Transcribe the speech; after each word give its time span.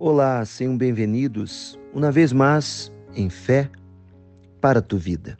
Olá, 0.00 0.44
sejam 0.44 0.78
bem-vindos 0.78 1.76
uma 1.92 2.12
vez 2.12 2.32
mais 2.32 2.92
em 3.16 3.28
fé 3.28 3.68
para 4.60 4.78
a 4.78 4.82
tua 4.82 4.96
vida. 4.96 5.36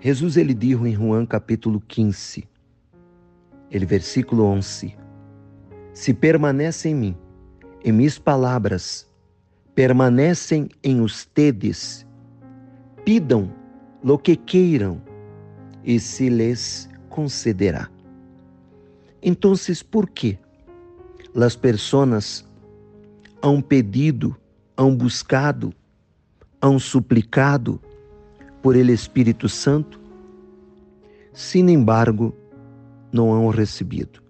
Jesus 0.00 0.38
ele 0.38 0.54
dijo 0.54 0.86
em 0.86 0.94
Juan 0.94 1.26
capítulo 1.26 1.78
15, 1.78 2.48
ele 3.70 3.84
versículo 3.84 4.44
11: 4.44 4.96
Se 5.92 6.14
permanece 6.14 6.88
em 6.88 6.94
mim, 6.94 7.16
e 7.84 7.92
minhas 7.92 8.18
palavras 8.18 9.06
permanecem 9.74 10.70
em 10.82 11.02
ustedes, 11.02 12.06
pidam 13.04 13.52
lo 14.02 14.16
que 14.16 14.36
queiram 14.36 15.02
e 15.84 16.00
se 16.00 16.30
lhes 16.30 16.88
concederá. 17.10 17.90
Então, 19.22 19.52
por 19.90 20.08
que 20.08 20.38
as 21.36 21.54
pessoas 21.54 22.50
han 23.42 23.60
pedido, 23.60 24.36
han 24.76 24.96
buscado, 24.96 25.74
han 26.60 26.78
suplicado 26.78 27.80
por 28.62 28.76
ele 28.76 28.92
Espírito 28.92 29.48
Santo, 29.48 29.98
sin 31.32 31.68
embargo, 31.68 32.34
não 33.12 33.34
han 33.34 33.52
recebido. 33.52 34.22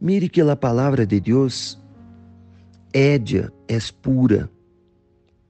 Mire 0.00 0.28
que 0.28 0.40
a 0.40 0.56
palavra 0.56 1.04
de 1.06 1.20
Deus 1.20 1.78
édia, 2.92 3.52
é 3.66 3.78
pura, 4.02 4.48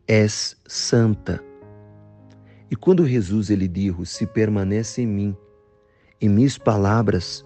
é 0.09 0.27
santa. 0.29 1.43
E 2.71 2.77
quando 2.77 3.07
Jesus 3.07 3.51
ele 3.51 3.69
disse: 3.69 4.07
"Se 4.07 4.27
permanece 4.27 5.03
em 5.03 5.07
mim 5.07 5.37
e 6.21 6.29
minhas 6.29 6.57
palavras 6.57 7.45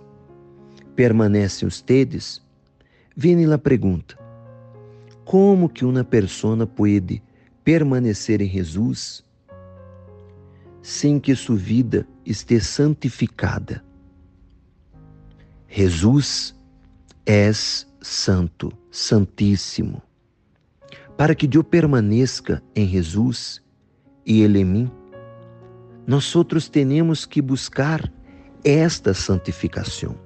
permanecem 0.94 1.66
ustedes", 1.66 2.42
vem 3.16 3.52
a 3.52 3.58
pergunta: 3.58 4.16
como 5.24 5.68
que 5.68 5.84
uma 5.84 6.04
pessoa 6.04 6.66
pode 6.66 7.22
permanecer 7.64 8.40
em 8.40 8.48
Jesus 8.48 9.24
sem 10.82 11.20
que 11.20 11.34
sua 11.34 11.56
vida 11.56 12.06
esteja 12.24 12.64
santificada? 12.64 13.84
Jesus 15.68 16.54
é 17.24 17.50
santo, 17.52 18.72
santíssimo. 18.90 20.02
Para 21.16 21.34
que 21.34 21.48
eu 21.52 21.62
permaneça 21.62 22.62
em 22.74 22.88
Jesus 22.88 23.62
e 24.24 24.40
Ele 24.40 24.60
em 24.60 24.64
mim, 24.64 24.90
nós 26.06 26.34
outros 26.34 26.68
temos 26.68 27.24
que 27.24 27.40
buscar 27.40 28.10
esta 28.64 29.14
santificação. 29.14 30.16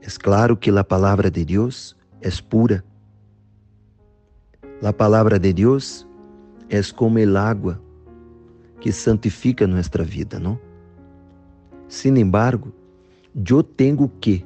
É 0.00 0.06
claro 0.18 0.56
que 0.56 0.70
a 0.70 0.82
palavra 0.82 1.30
de 1.30 1.44
Deus 1.44 1.96
é 2.20 2.30
pura, 2.48 2.84
La 4.82 4.94
palavra 4.94 5.38
de 5.38 5.52
Deus 5.52 6.06
é 6.70 6.80
como 6.96 7.18
el 7.18 7.36
agua 7.36 7.78
que 8.80 8.90
santifica 8.90 9.66
nossa 9.66 10.02
vida, 10.02 10.40
não? 10.40 10.58
Sin 11.86 12.16
embargo, 12.16 12.72
eu 13.34 13.62
tenho 13.62 14.08
que 14.08 14.42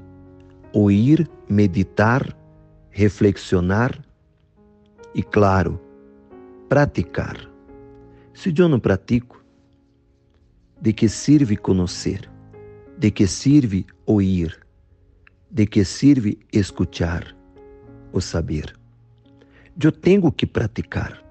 ouvir, 0.73 1.31
meditar, 1.49 2.37
reflexionar 2.91 4.05
e, 5.15 5.23
claro, 5.23 5.81
praticar. 6.69 7.39
Se 8.33 8.53
eu 8.59 8.69
não 8.69 8.81
pratico, 8.81 9.41
de 10.81 10.93
que 10.93 11.09
serve 11.09 11.57
conhecer? 11.57 12.29
De 12.99 13.13
que 13.13 13.29
serve 13.29 13.87
ouvir? 14.05 14.59
De 15.49 15.65
que 15.65 15.85
serve 15.85 16.41
escuchar 16.53 17.37
ou 18.13 18.21
saber? 18.21 18.75
Eu 19.83 19.91
tenho 19.91 20.31
que 20.31 20.47
praticar. 20.47 21.23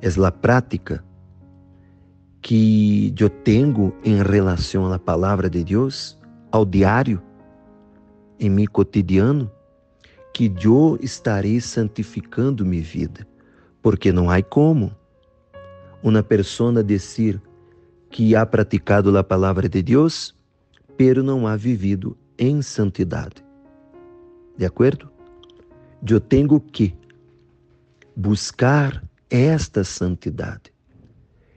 É 0.00 0.08
a 0.26 0.32
prática 0.32 1.04
que 2.40 3.14
eu 3.18 3.28
tenho 3.28 3.94
em 4.02 4.22
relação 4.22 4.90
à 4.92 4.98
palavra 4.98 5.50
de 5.50 5.62
Deus, 5.62 6.18
ao 6.50 6.64
diário, 6.64 7.22
em 8.38 8.48
meu 8.48 8.70
cotidiano, 8.70 9.50
que 10.32 10.50
eu 10.64 10.98
estarei 11.02 11.60
santificando 11.60 12.64
minha 12.64 12.82
vida, 12.82 13.26
porque 13.82 14.10
não 14.10 14.30
há 14.30 14.42
como 14.42 14.96
uma 16.02 16.22
pessoa 16.22 16.82
dizer 16.82 17.40
que 18.08 18.34
ha 18.34 18.46
praticado 18.46 19.16
a 19.18 19.22
palavra 19.22 19.68
de 19.68 19.82
Deus, 19.82 20.34
pero 20.96 21.22
não 21.22 21.46
ha 21.46 21.56
vivido 21.56 22.16
em 22.38 22.62
santidade. 22.62 23.44
De 24.56 24.64
acordo? 24.64 25.10
Eu 26.08 26.18
tenho 26.18 26.58
que 26.58 26.94
buscar 28.20 29.02
esta 29.30 29.82
santidade. 29.82 30.70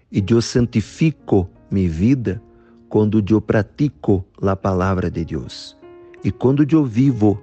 E 0.10 0.24
eu 0.30 0.42
santifico 0.42 1.50
minha 1.70 1.90
vida 1.90 2.42
quando 2.88 3.24
eu 3.30 3.42
pratico 3.42 4.26
a 4.42 4.56
palavra 4.56 5.12
de 5.12 5.26
Deus. 5.26 5.78
E 6.24 6.32
quando 6.32 6.66
eu 6.72 6.86
vivo 6.86 7.42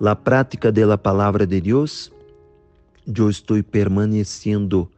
a 0.00 0.14
prática 0.14 0.70
da 0.70 0.96
palavra 0.96 1.44
de 1.46 1.60
Deus, 1.60 2.12
eu 3.04 3.28
estou 3.28 3.60
permanecendo 3.64 4.88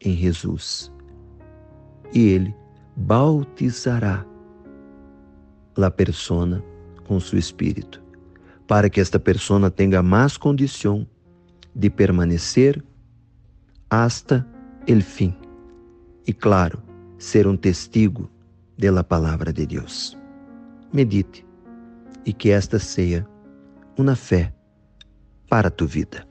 em 0.00 0.16
Jesus. 0.16 0.90
E 2.12 2.20
Ele 2.20 2.54
bautizará 2.96 4.26
a 5.76 5.90
persona 5.90 6.64
com 7.06 7.20
seu 7.20 7.38
Espírito, 7.38 8.02
para 8.66 8.90
que 8.90 9.00
esta 9.00 9.20
persona 9.20 9.70
tenha 9.70 10.02
mais 10.02 10.36
condição 10.36 11.06
de 11.74 11.90
permanecer 11.90 12.82
hasta 14.02 14.46
el 14.86 15.02
fim. 15.02 15.34
E 16.26 16.32
claro, 16.32 16.82
ser 17.18 17.46
um 17.46 17.56
testigo 17.56 18.30
da 18.76 19.04
palavra 19.04 19.52
de 19.52 19.66
Deus. 19.66 20.18
Medite 20.92 21.46
e 22.24 22.32
que 22.32 22.50
esta 22.50 22.78
seja 22.78 23.26
uma 23.96 24.16
fé 24.16 24.52
para 25.48 25.70
tu 25.70 25.86
vida. 25.86 26.26